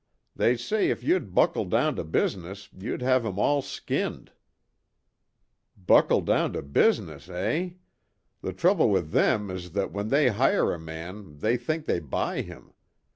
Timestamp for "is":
9.51-9.73